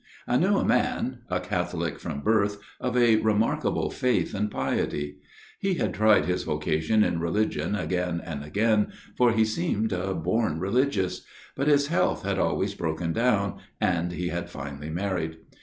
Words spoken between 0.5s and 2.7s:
a man, a Catholic from birth,